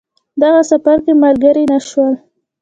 دغه 0.41 0.61
سفر 0.71 0.97
کې 1.05 1.13
ملګري 1.23 1.63
نه 1.71 1.79
شول. 1.87 2.13